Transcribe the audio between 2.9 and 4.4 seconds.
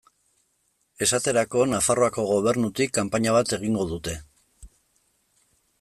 kanpaina bat egingo dute.